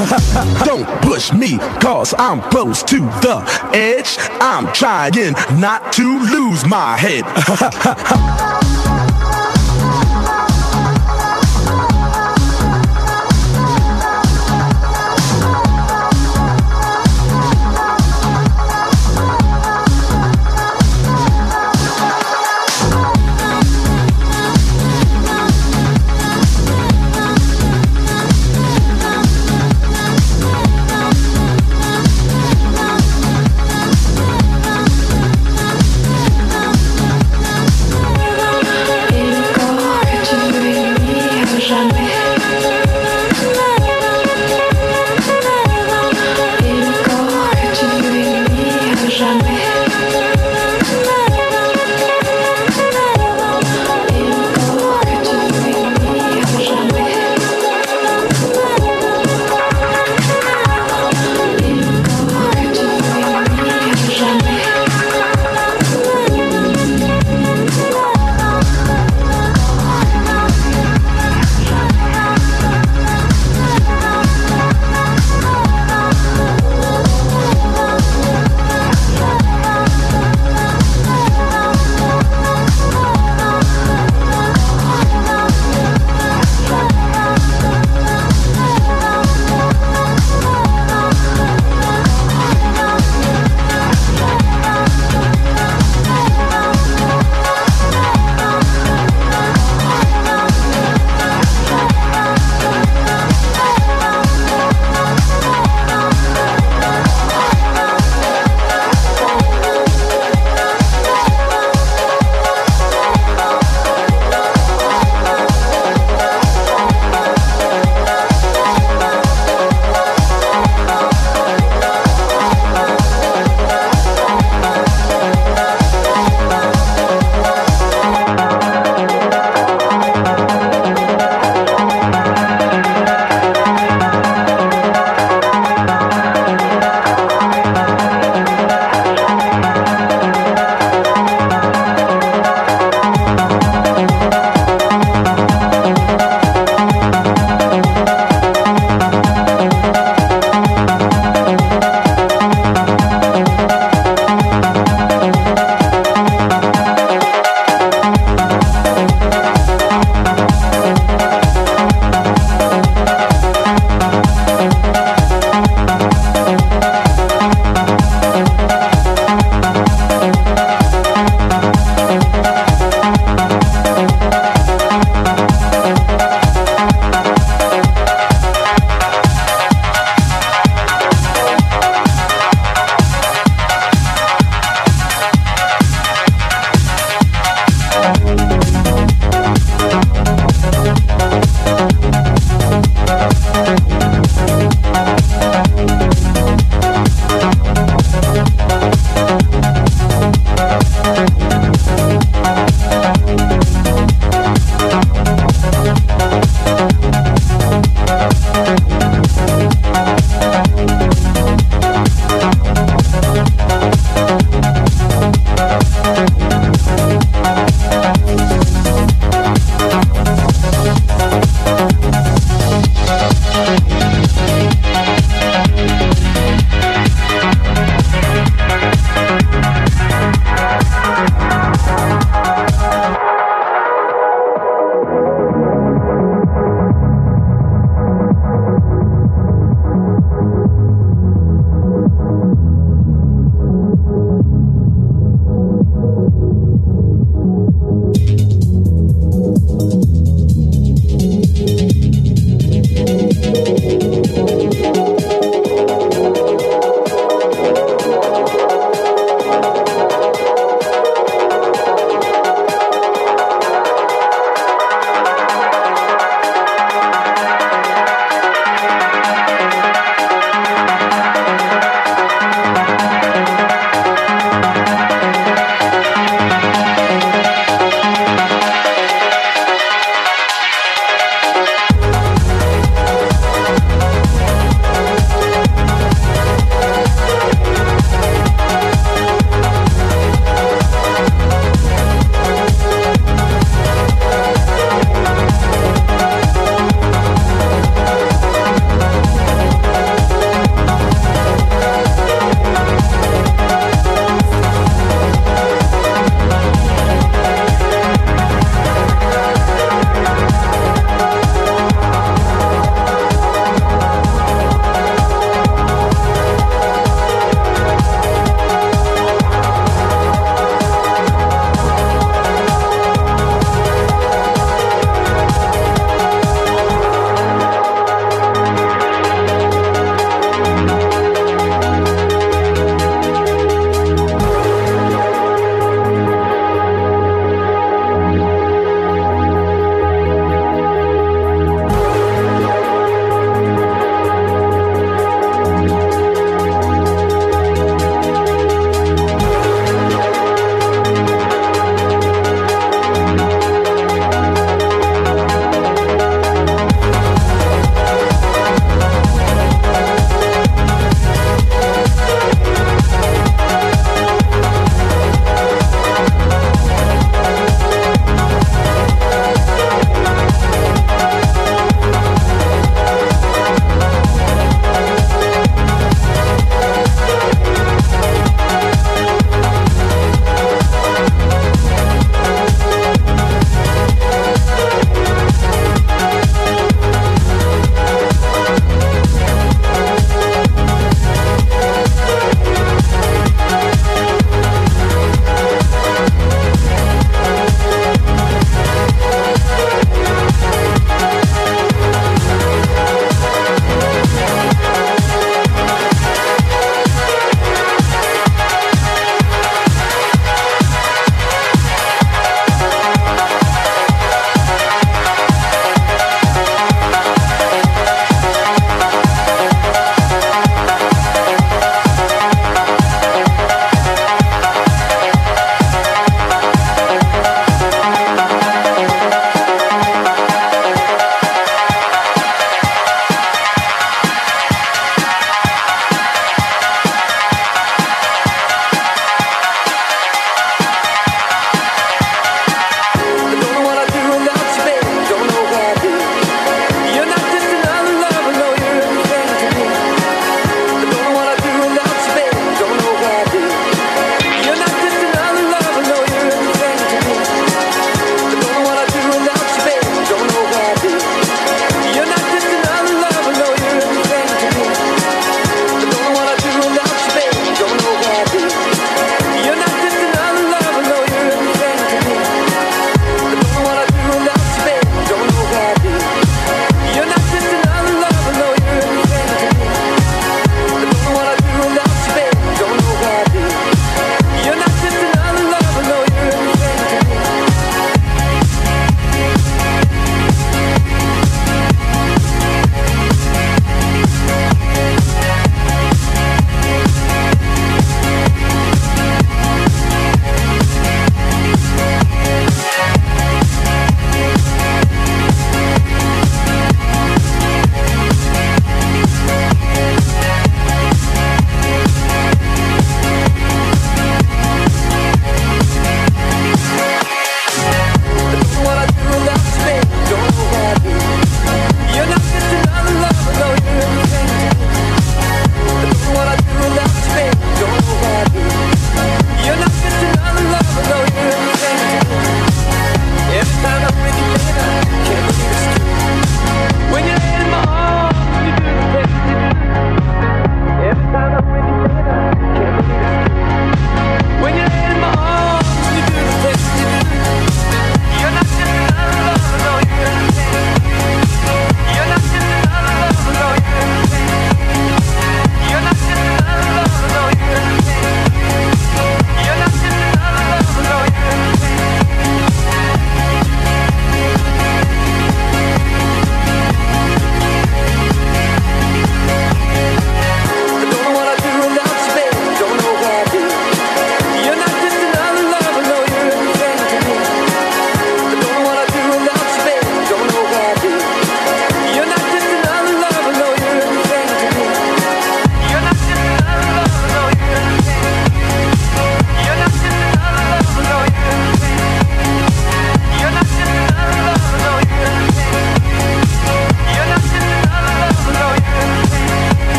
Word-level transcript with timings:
Don't 0.64 0.86
push 1.02 1.30
me, 1.32 1.58
cause 1.80 2.14
I'm 2.16 2.40
close 2.50 2.82
to 2.84 3.00
the 3.20 3.42
edge. 3.74 4.16
I'm 4.40 4.72
trying 4.72 5.34
not 5.60 5.92
to 5.94 6.18
lose 6.20 6.64
my 6.64 6.96
head. 6.96 8.56